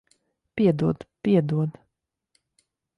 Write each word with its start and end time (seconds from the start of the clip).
Piedod. 0.55 0.97
Piedod. 1.21 1.69